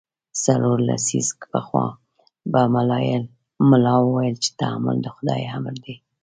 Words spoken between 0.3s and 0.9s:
څلور